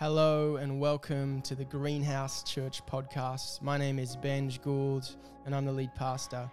[0.00, 3.60] Hello and welcome to the Greenhouse Church podcast.
[3.60, 6.50] My name is Benj Gould and I'm the lead pastor.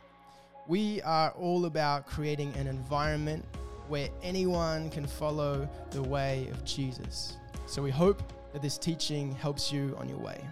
[0.67, 3.45] We are all about creating an environment
[3.87, 7.37] where anyone can follow the way of Jesus.
[7.67, 8.21] So we hope
[8.51, 10.43] that this teaching helps you on your way.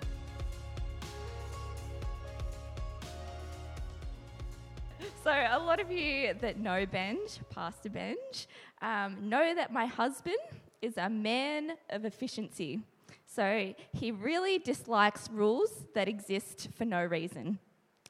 [5.21, 8.47] So, a lot of you that know Benj, Pastor Benj,
[8.81, 10.37] um, know that my husband
[10.81, 12.81] is a man of efficiency.
[13.25, 17.59] So he really dislikes rules that exist for no reason.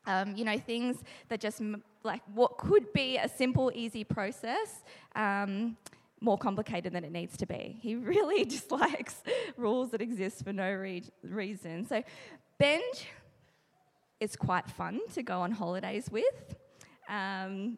[0.05, 0.97] Um, you know, things
[1.29, 1.61] that just
[2.03, 4.83] like what could be a simple, easy process,
[5.15, 5.77] um,
[6.21, 7.77] more complicated than it needs to be.
[7.81, 9.23] He really dislikes
[9.57, 11.85] rules that exist for no re- reason.
[11.85, 12.03] So,
[12.57, 13.07] Benj
[14.19, 16.55] is quite fun to go on holidays with.
[17.09, 17.77] Um,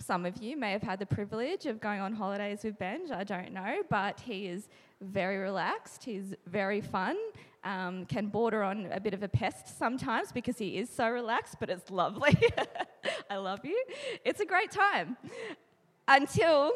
[0.00, 3.24] some of you may have had the privilege of going on holidays with Benj, I
[3.24, 4.68] don't know, but he is
[5.00, 7.16] very relaxed, he's very fun,
[7.64, 11.56] um, can border on a bit of a pest sometimes because he is so relaxed,
[11.60, 12.36] but it's lovely.
[13.30, 13.82] I love you.
[14.24, 15.16] It's a great time
[16.08, 16.72] until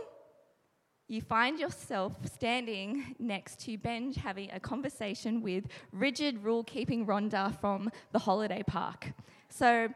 [1.09, 7.59] you find yourself standing next to Benj having a conversation with rigid rule keeping Rhonda
[7.61, 9.13] from the holiday park.
[9.51, 9.89] So,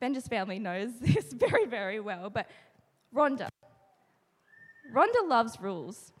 [0.00, 2.48] Benja's family knows this very, very well, but
[3.14, 3.48] Rhonda.
[4.94, 6.12] Rhonda loves rules.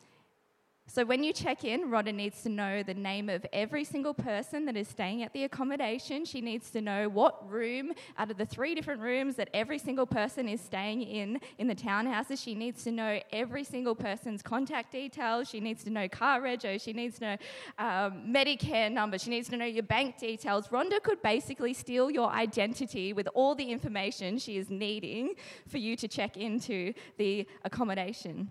[0.92, 4.64] So when you check in, Rhonda needs to know the name of every single person
[4.64, 6.24] that is staying at the accommodation.
[6.24, 10.04] She needs to know what room out of the three different rooms that every single
[10.04, 12.42] person is staying in in the townhouses.
[12.42, 15.48] She needs to know every single person's contact details.
[15.48, 16.82] She needs to know car rego.
[16.82, 17.36] She needs to know
[17.78, 19.16] um, Medicare number.
[19.16, 20.66] She needs to know your bank details.
[20.70, 25.34] Rhonda could basically steal your identity with all the information she is needing
[25.68, 28.50] for you to check into the accommodation.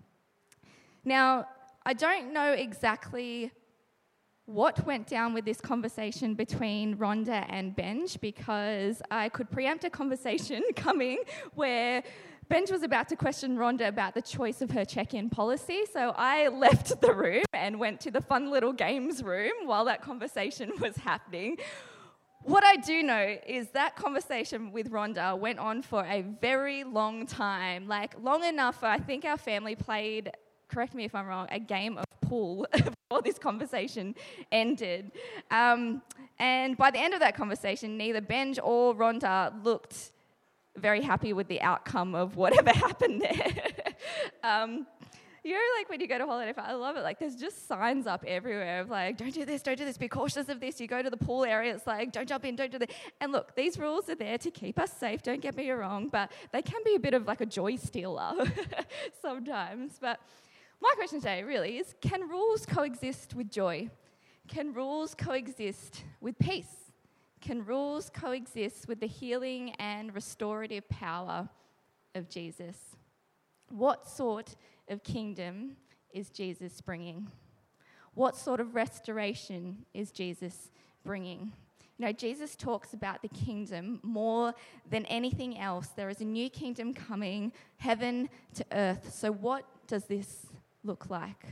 [1.04, 1.46] Now,
[1.86, 3.52] I don't know exactly
[4.44, 9.90] what went down with this conversation between Rhonda and Benj because I could preempt a
[9.90, 11.18] conversation coming
[11.54, 12.02] where
[12.48, 15.84] Benj was about to question Rhonda about the choice of her check in policy.
[15.90, 20.02] So I left the room and went to the fun little games room while that
[20.02, 21.56] conversation was happening.
[22.42, 27.26] What I do know is that conversation with Rhonda went on for a very long
[27.26, 28.82] time, like long enough.
[28.82, 30.32] I think our family played
[30.70, 34.14] correct me if I'm wrong, a game of pool before this conversation
[34.52, 35.12] ended.
[35.50, 36.02] Um,
[36.38, 40.12] and by the end of that conversation, neither Benj or Rhonda looked
[40.76, 43.54] very happy with the outcome of whatever happened there.
[44.44, 44.86] um,
[45.42, 47.02] you know, like when you go to holiday, I love it.
[47.02, 50.08] Like, there's just signs up everywhere of like, don't do this, don't do this, be
[50.08, 50.80] cautious of this.
[50.80, 52.90] You go to the pool area, it's like, don't jump in, don't do that.
[53.22, 56.30] And look, these rules are there to keep us safe, don't get me wrong, but
[56.52, 58.34] they can be a bit of like a joy stealer
[59.22, 59.98] sometimes.
[59.98, 60.20] But
[60.80, 63.90] my question today really is can rules coexist with joy?
[64.48, 66.92] Can rules coexist with peace?
[67.40, 71.48] Can rules coexist with the healing and restorative power
[72.14, 72.76] of Jesus?
[73.68, 74.56] What sort
[74.88, 75.76] of kingdom
[76.12, 77.28] is Jesus bringing?
[78.14, 80.70] What sort of restoration is Jesus
[81.04, 81.52] bringing?
[81.98, 84.54] You know, Jesus talks about the kingdom more
[84.90, 85.88] than anything else.
[85.88, 89.14] There is a new kingdom coming, heaven to earth.
[89.14, 90.46] So, what does this
[90.84, 91.46] look like?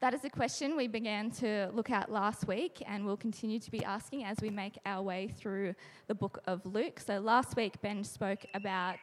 [0.00, 3.70] That is a question we began to look at last week and we'll continue to
[3.70, 5.74] be asking as we make our way through
[6.06, 7.00] the book of Luke.
[7.00, 9.00] So, last week, Ben spoke about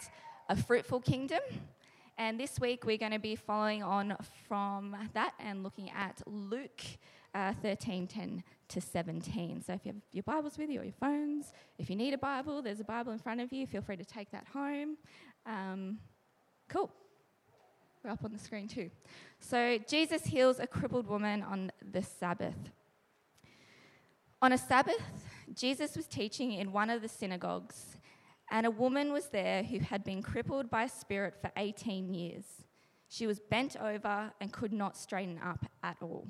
[0.48, 1.42] a fruitful kingdom.
[2.18, 4.16] And this week, we're going to be following on
[4.48, 6.82] from that and looking at Luke
[7.34, 9.64] uh, 13 10 to 17.
[9.64, 12.18] So, if you have your Bibles with you or your phones, if you need a
[12.18, 13.68] Bible, there's a Bible in front of you.
[13.68, 14.96] Feel free to take that home.
[15.46, 16.00] Um,
[16.70, 16.90] cool.
[18.06, 18.92] We're up on the screen too.
[19.40, 22.70] So Jesus heals a crippled woman on the Sabbath.
[24.44, 25.02] On a Sabbath,
[25.56, 27.98] Jesus was teaching in one of the synagogues,
[28.52, 32.44] and a woman was there who had been crippled by a spirit for 18 years.
[33.08, 36.28] She was bent over and could not straighten up at all.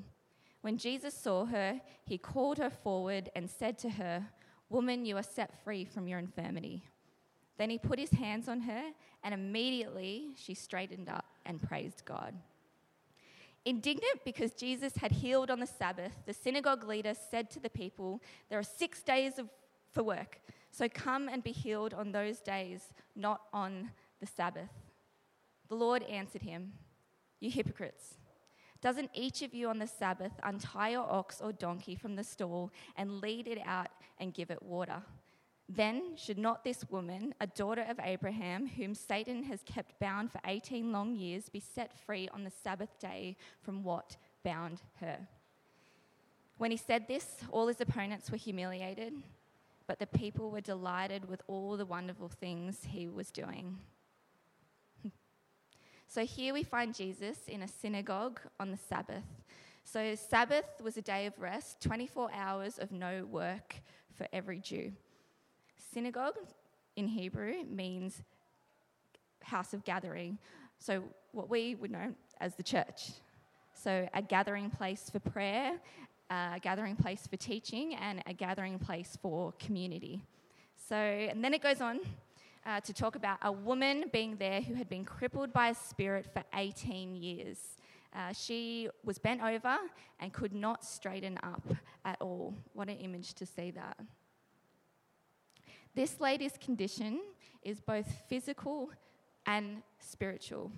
[0.62, 4.24] When Jesus saw her, he called her forward and said to her,
[4.70, 6.84] Woman, you are set free from your infirmity.
[7.58, 8.82] Then he put his hands on her,
[9.22, 12.34] and immediately she straightened up and praised God.
[13.64, 18.22] Indignant because Jesus had healed on the Sabbath, the synagogue leader said to the people,
[18.48, 19.48] There are six days of,
[19.90, 20.40] for work,
[20.70, 23.90] so come and be healed on those days, not on
[24.20, 24.70] the Sabbath.
[25.68, 26.74] The Lord answered him,
[27.40, 28.14] You hypocrites!
[28.80, 32.70] Doesn't each of you on the Sabbath untie your ox or donkey from the stall
[32.96, 33.88] and lead it out
[34.18, 35.02] and give it water?
[35.68, 40.40] Then should not this woman, a daughter of Abraham, whom Satan has kept bound for
[40.46, 45.18] 18 long years, be set free on the Sabbath day from what bound her.
[46.58, 49.12] When he said this, all his opponents were humiliated,
[49.88, 53.78] but the people were delighted with all the wonderful things he was doing.
[56.06, 59.24] so here we find Jesus in a synagogue on the Sabbath.
[59.88, 63.76] So, Sabbath was a day of rest, 24 hours of no work
[64.16, 64.90] for every Jew.
[65.92, 66.36] Synagogue
[66.96, 68.22] in Hebrew means
[69.42, 70.38] house of gathering.
[70.78, 73.10] So, what we would know as the church.
[73.72, 75.78] So, a gathering place for prayer
[76.30, 80.22] a gathering place for teaching and a gathering place for community.
[80.88, 82.00] So, and then it goes on
[82.64, 86.26] uh, to talk about a woman being there who had been crippled by a spirit
[86.32, 87.58] for 18 years.
[88.14, 89.76] Uh, she was bent over
[90.20, 91.62] and could not straighten up
[92.04, 92.54] at all.
[92.72, 93.98] What an image to see that.
[95.96, 97.22] This lady's condition
[97.62, 98.90] is both physical
[99.46, 100.70] and spiritual.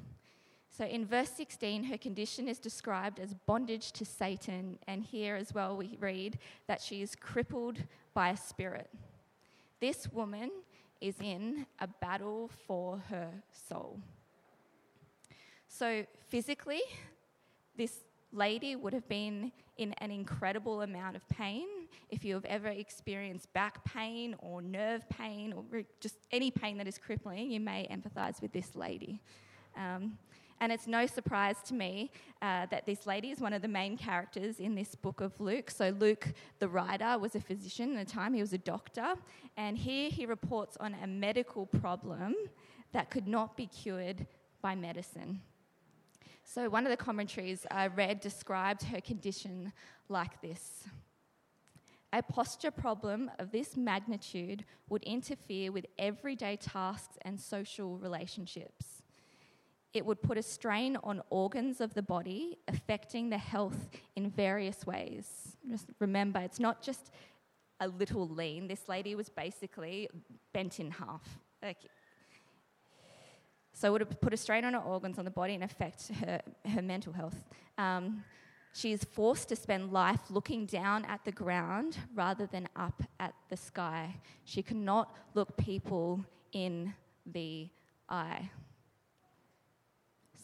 [0.70, 5.53] So in verse 16, her condition is described as bondage to Satan, and here as
[5.53, 6.38] well we read
[6.69, 7.82] that she is crippled
[8.15, 8.88] by a spirit.
[9.81, 10.53] This woman
[11.00, 13.99] is in a battle for her soul.
[15.67, 16.82] So physically,
[17.76, 21.67] this lady would have been in an incredible amount of pain.
[22.11, 25.64] If you have ever experienced back pain or nerve pain or
[26.00, 29.20] just any pain that is crippling, you may empathize with this lady.
[29.76, 30.19] Um,
[30.61, 32.11] and it's no surprise to me
[32.43, 35.70] uh, that this lady is one of the main characters in this book of Luke.
[35.70, 39.14] So, Luke, the writer, was a physician at the time, he was a doctor.
[39.56, 42.34] And here he reports on a medical problem
[42.93, 44.26] that could not be cured
[44.61, 45.43] by medicine.
[46.43, 49.73] So, one of the commentaries I read described her condition
[50.08, 50.84] like this.
[52.12, 59.02] A posture problem of this magnitude would interfere with everyday tasks and social relationships.
[59.93, 64.87] It would put a strain on organs of the body, affecting the health in various
[64.87, 65.56] ways.
[65.69, 67.10] Just remember, it's not just
[67.81, 68.69] a little lean.
[68.69, 70.08] This lady was basically
[70.52, 71.38] bent in half.
[71.62, 71.78] Like,
[73.72, 76.40] so it would put a strain on her organs on the body and affect her,
[76.64, 77.44] her mental health.
[77.76, 78.25] Um,
[78.79, 83.35] she is forced to spend life looking down at the ground rather than up at
[83.49, 84.15] the sky.
[84.45, 86.95] She cannot look people in
[87.27, 87.71] the
[88.09, 88.51] eye.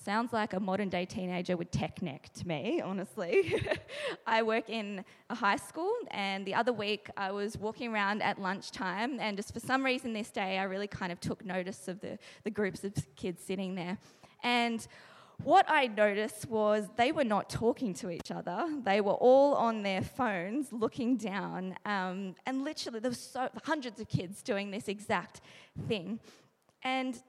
[0.05, 3.65] Sounds like a modern day teenager with tech neck to me, honestly.
[4.27, 8.41] I work in a high school, and the other week I was walking around at
[8.41, 12.01] lunchtime, and just for some reason this day I really kind of took notice of
[12.01, 13.97] the, the groups of kids sitting there.
[14.43, 14.85] And
[15.43, 18.67] what I noticed was they were not talking to each other.
[18.83, 21.75] They were all on their phones looking down.
[21.85, 25.41] Um, and literally, there were so, hundreds of kids doing this exact
[25.89, 26.21] thing.
[26.83, 27.21] And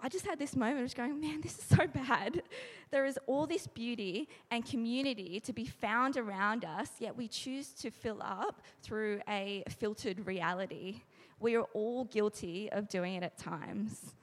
[0.00, 2.42] I just had this moment of going, man, this is so bad.
[2.90, 7.68] There is all this beauty and community to be found around us, yet we choose
[7.74, 11.02] to fill up through a filtered reality.
[11.40, 14.14] We are all guilty of doing it at times.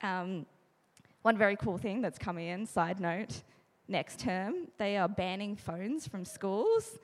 [0.00, 0.46] Um,
[1.22, 3.42] one very cool thing that's coming in, side note,
[3.88, 6.98] next term, they are banning phones from schools.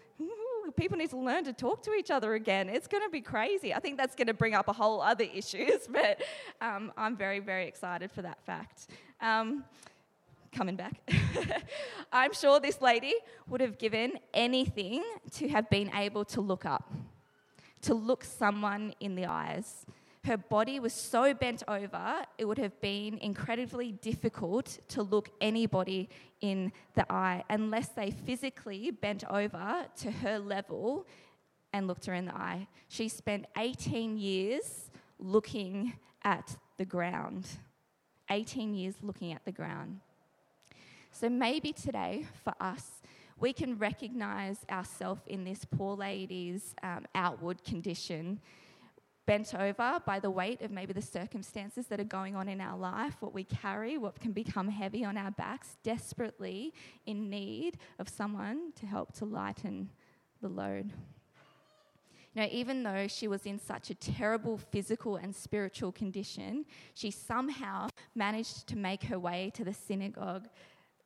[0.76, 2.69] people need to learn to talk to each other again.
[2.69, 3.75] It's going to be crazy.
[3.75, 6.22] I think that's going to bring up a whole other issues, but
[6.61, 8.88] um, I'm very, very excited for that fact.
[9.20, 9.64] Um,
[10.52, 11.00] coming back.
[12.12, 13.15] I'm sure this lady
[13.48, 16.93] would have given anything to have been able to look up,
[17.82, 19.84] to look someone in the eyes
[20.24, 26.08] her body was so bent over, it would have been incredibly difficult to look anybody
[26.40, 31.06] in the eye unless they physically bent over to her level
[31.74, 32.66] and looked her in the eye.
[32.88, 37.46] She spent 18 years looking at the ground.
[38.31, 40.00] 18 years looking at the ground.
[41.12, 43.02] So maybe today for us,
[43.38, 48.40] we can recognize ourselves in this poor lady's um, outward condition
[49.26, 52.76] bent over by the weight of maybe the circumstances that are going on in our
[52.76, 56.72] life, what we carry, what can become heavy on our backs, desperately
[57.06, 59.88] in need of someone to help to lighten
[60.43, 60.93] the load.
[62.34, 66.64] You know, even though she was in such a terrible physical and spiritual condition,
[66.94, 70.48] she somehow managed to make her way to the synagogue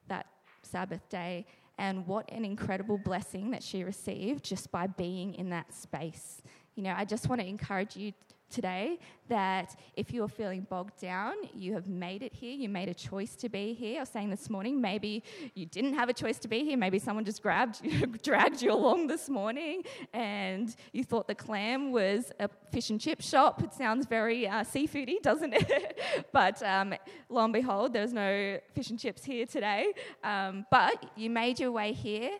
[0.08, 0.26] that
[0.62, 1.46] Sabbath day.
[1.76, 6.42] And what an incredible blessing that she received just by being in that space
[6.78, 8.12] you know, I just want to encourage you
[8.50, 12.94] today that if you're feeling bogged down, you have made it here, you made a
[12.94, 13.96] choice to be here.
[13.96, 15.24] I was saying this morning, maybe
[15.56, 18.72] you didn't have a choice to be here, maybe someone just grabbed you, dragged you
[18.72, 19.82] along this morning
[20.12, 23.60] and you thought the clam was a fish and chip shop.
[23.60, 26.00] It sounds very uh, seafoody, doesn't it?
[26.32, 26.94] but um,
[27.28, 29.92] lo and behold, there's no fish and chips here today.
[30.22, 32.38] Um, but you made your way here,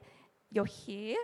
[0.53, 1.17] you're here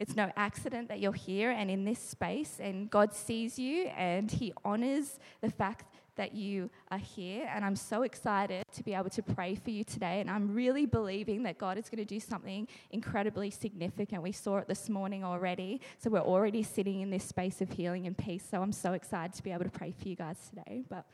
[0.00, 4.30] it's no accident that you're here and in this space, and God sees you and
[4.30, 5.86] He honors the fact
[6.16, 7.48] that you are here.
[7.54, 10.20] And I'm so excited to be able to pray for you today.
[10.20, 14.22] And I'm really believing that God is going to do something incredibly significant.
[14.22, 15.80] We saw it this morning already.
[15.98, 18.44] So we're already sitting in this space of healing and peace.
[18.50, 20.82] So I'm so excited to be able to pray for you guys today.
[20.88, 21.06] But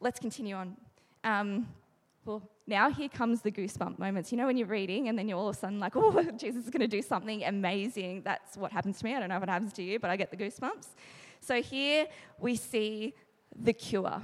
[0.00, 0.76] let's continue on.
[1.22, 1.68] Um,
[2.26, 4.32] well, now here comes the goosebump moments.
[4.32, 6.64] You know, when you're reading and then you're all of a sudden like, oh, Jesus
[6.64, 8.22] is going to do something amazing.
[8.22, 9.14] That's what happens to me.
[9.14, 10.88] I don't know if it happens to you, but I get the goosebumps.
[11.40, 12.06] So here
[12.40, 13.14] we see
[13.54, 14.20] the cure.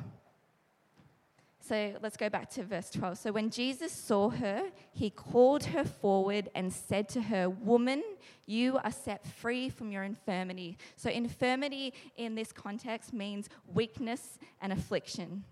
[1.61, 3.19] So let's go back to verse 12.
[3.19, 8.03] So when Jesus saw her, he called her forward and said to her, Woman,
[8.47, 10.77] you are set free from your infirmity.
[10.97, 15.45] So, infirmity in this context means weakness and affliction.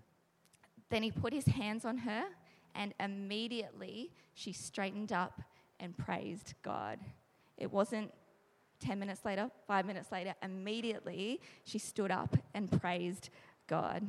[0.89, 2.25] Then he put his hands on her
[2.75, 5.41] and immediately she straightened up
[5.79, 6.99] and praised God.
[7.57, 8.11] It wasn't
[8.79, 13.29] 10 minutes later, five minutes later, immediately she stood up and praised
[13.67, 14.07] God.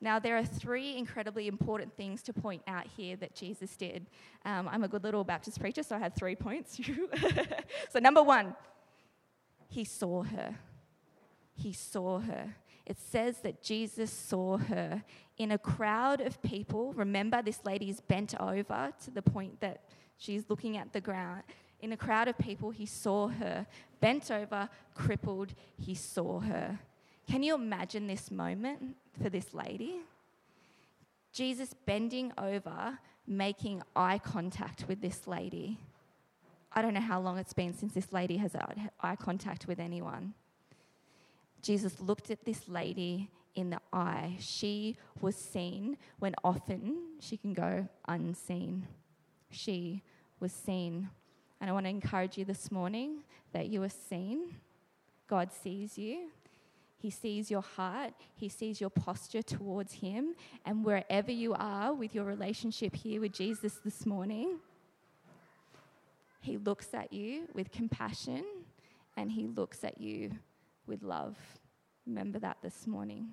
[0.00, 4.06] Now, there are three incredibly important things to point out here that Jesus did.
[4.44, 6.80] Um, I'm a good little Baptist preacher, so I had three points.
[7.90, 8.56] so, number one,
[9.68, 10.56] he saw her.
[11.54, 12.54] He saw her
[12.86, 15.02] it says that Jesus saw her
[15.38, 16.92] in a crowd of people.
[16.92, 19.82] Remember, this lady is bent over to the point that
[20.18, 21.42] she's looking at the ground.
[21.80, 23.66] In a crowd of people, he saw her
[24.00, 25.54] bent over, crippled.
[25.78, 26.78] He saw her.
[27.28, 30.00] Can you imagine this moment for this lady?
[31.32, 35.78] Jesus bending over, making eye contact with this lady.
[36.72, 39.78] I don't know how long it's been since this lady has had eye contact with
[39.78, 40.34] anyone.
[41.62, 44.36] Jesus looked at this lady in the eye.
[44.40, 48.86] She was seen when often she can go unseen.
[49.50, 50.02] She
[50.40, 51.08] was seen.
[51.60, 54.56] And I want to encourage you this morning that you are seen.
[55.28, 56.30] God sees you.
[56.98, 58.14] He sees your heart.
[58.34, 60.34] He sees your posture towards Him.
[60.64, 64.58] And wherever you are with your relationship here with Jesus this morning,
[66.40, 68.44] He looks at you with compassion
[69.16, 70.32] and He looks at you
[70.86, 71.36] with love.
[72.06, 73.30] Remember that this morning.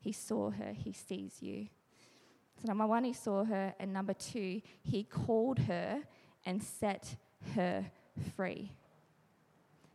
[0.00, 1.68] He saw her, he sees you.
[2.60, 6.02] So, number one, he saw her, and number two, he called her
[6.44, 7.16] and set
[7.54, 7.84] her
[8.34, 8.72] free.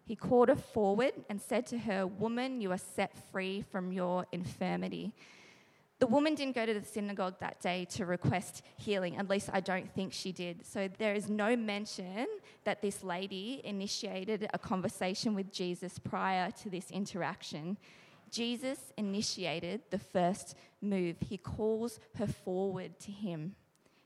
[0.05, 4.27] He called her forward and said to her, Woman, you are set free from your
[4.31, 5.13] infirmity.
[6.01, 9.60] The woman didn't go to the synagogue that day to request healing, at least I
[9.60, 10.65] don't think she did.
[10.65, 12.25] So there is no mention
[12.63, 17.77] that this lady initiated a conversation with Jesus prior to this interaction.
[18.31, 21.17] Jesus initiated the first move.
[21.20, 23.53] He calls her forward to him.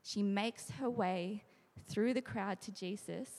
[0.03, 1.45] She makes her way
[1.87, 3.29] through the crowd to Jesus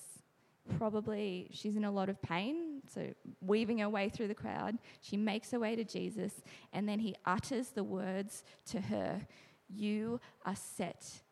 [0.78, 4.78] probably she's in a lot of pain, so weaving her way through the crowd.
[5.00, 6.32] She makes her way to Jesus,
[6.72, 9.20] and then he utters the words to her
[9.68, 11.22] You are set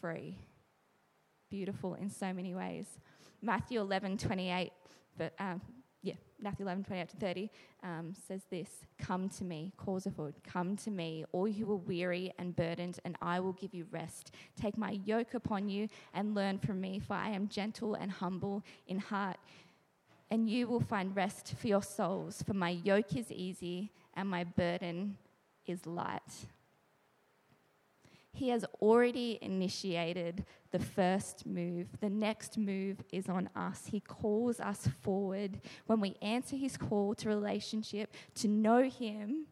[0.00, 0.38] free.
[1.50, 2.86] Beautiful in so many ways.
[3.42, 4.72] Matthew 11 28,
[5.18, 5.60] but, um,
[6.04, 7.50] yeah, Matthew 11 28 to 30
[7.82, 8.68] um, says this
[8.98, 13.00] Come to me, calls of forward, come to me, all you are weary and burdened,
[13.06, 14.32] and I will give you rest.
[14.54, 18.62] Take my yoke upon you and learn from me, for I am gentle and humble
[18.86, 19.38] in heart,
[20.30, 22.42] and you will find rest for your souls.
[22.46, 25.16] For my yoke is easy and my burden
[25.66, 26.20] is light.
[28.34, 31.86] He has already initiated the first move.
[32.00, 33.86] The next move is on us.
[33.86, 35.60] He calls us forward.
[35.86, 39.46] When we answer his call to relationship, to know him,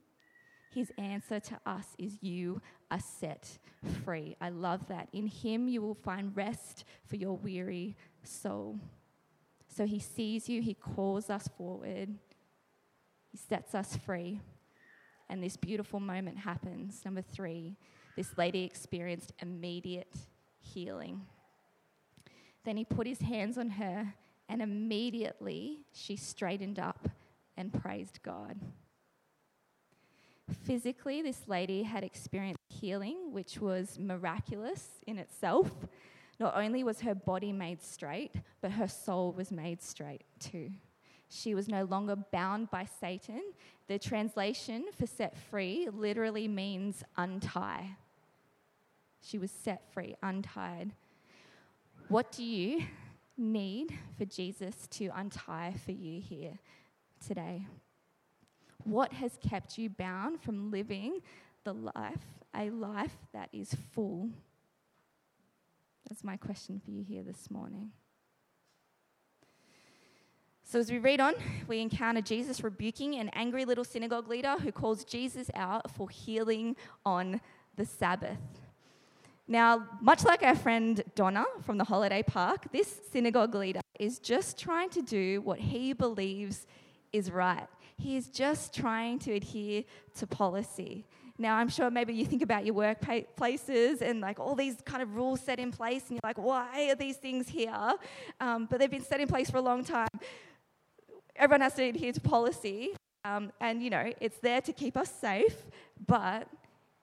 [0.75, 2.61] his answer to us is you
[2.91, 3.59] are set
[4.05, 4.37] free.
[4.41, 5.09] I love that.
[5.13, 8.81] In him, you will find rest for your weary soul.
[9.69, 12.17] So he sees you, he calls us forward,
[13.31, 14.41] he sets us free.
[15.31, 17.03] And this beautiful moment happens.
[17.05, 17.77] Number three,
[18.17, 20.17] this lady experienced immediate
[20.61, 21.23] healing.
[22.65, 24.15] Then he put his hands on her,
[24.49, 27.09] and immediately she straightened up
[27.57, 28.61] and praised God.
[30.65, 35.71] Physically, this lady had experienced healing, which was miraculous in itself.
[36.39, 40.73] Not only was her body made straight, but her soul was made straight too.
[41.35, 43.43] She was no longer bound by Satan.
[43.89, 47.97] The translation for set free literally means untie.
[49.23, 50.93] She was set free, untied.
[52.09, 52.85] What do you
[53.39, 56.59] need for Jesus to untie for you here
[57.27, 57.67] today?
[58.85, 61.21] What has kept you bound from living
[61.65, 64.29] the life, a life that is full?
[66.07, 67.93] That's my question for you here this morning.
[70.73, 71.35] So, as we read on,
[71.69, 76.77] we encounter Jesus rebuking an angry little synagogue leader who calls Jesus out for healing
[77.05, 77.43] on
[77.77, 78.39] the Sabbath.
[79.47, 84.59] Now, much like our friend Rhonda from the holiday park, this synagogue leader is just
[84.59, 86.67] trying to do what he believes
[87.13, 87.69] is right.
[87.99, 89.85] He is just trying to adhere
[90.17, 91.05] to policy.
[91.37, 95.17] Now, I'm sure maybe you think about your workplaces and like all these kind of
[95.17, 97.93] rules set in place, and you're like, why are these things here?
[98.41, 100.09] Um, but they've been set in place for a long time.
[101.37, 105.11] Everyone has to adhere to policy, um, and you know, it's there to keep us
[105.11, 105.57] safe,
[106.07, 106.49] but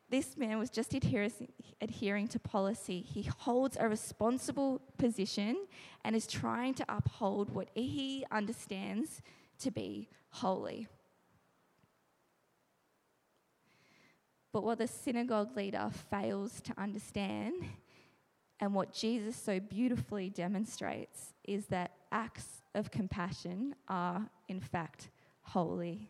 [0.09, 3.01] this man was just adhering to policy.
[3.01, 5.67] He holds a responsible position
[6.03, 9.21] and is trying to uphold what he understands
[9.59, 10.87] to be holy.
[14.51, 17.53] But what the synagogue leader fails to understand,
[18.59, 25.09] and what Jesus so beautifully demonstrates, is that acts of compassion are, in fact,
[25.41, 26.09] holy.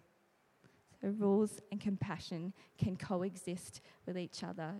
[1.01, 4.73] So, rules and compassion can coexist with each other.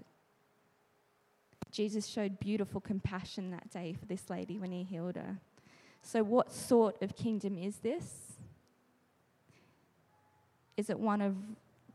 [1.71, 5.39] Jesus showed beautiful compassion that day for this lady when he healed her.
[6.01, 8.33] So, what sort of kingdom is this?
[10.77, 11.35] Is it one of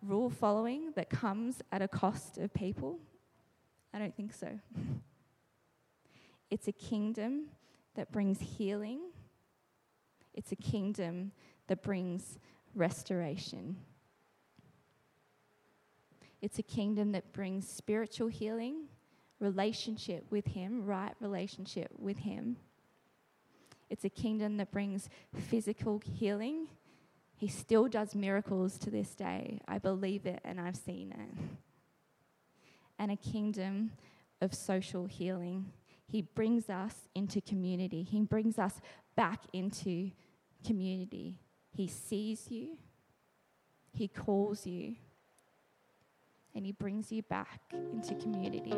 [0.03, 2.99] rule following that comes at a cost of people?
[3.93, 4.49] I don't think so.
[6.51, 7.47] It's a kingdom
[7.97, 9.01] that brings healing,
[10.35, 11.33] it's a kingdom
[11.69, 12.39] that brings
[12.75, 13.77] restoration.
[16.43, 18.85] It's a kingdom that brings spiritual healing,
[19.41, 22.57] relationship with Him, right relationship with Him.
[23.89, 26.69] It's a kingdom that brings physical healing.
[27.37, 29.61] He still does miracles to this day.
[29.69, 31.45] I believe it and I've seen it.
[32.99, 33.93] And a kingdom
[34.41, 35.73] of social healing.
[36.07, 38.81] He brings us into community, He brings us
[39.17, 40.11] back into
[40.65, 41.37] community.
[41.77, 42.77] He sees you,
[43.93, 44.97] He calls you
[46.55, 48.73] and He brings you back into community.